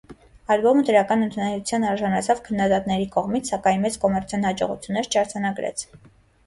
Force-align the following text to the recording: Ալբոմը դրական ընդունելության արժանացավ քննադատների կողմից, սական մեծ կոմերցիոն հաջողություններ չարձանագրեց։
Ալբոմը 0.53 0.85
դրական 0.87 1.25
ընդունելության 1.25 1.85
արժանացավ 1.91 2.41
քննադատների 2.49 3.07
կողմից, 3.19 3.53
սական 3.55 3.87
մեծ 3.87 4.01
կոմերցիոն 4.07 4.51
հաջողություններ 4.53 5.13
չարձանագրեց։ 5.17 5.89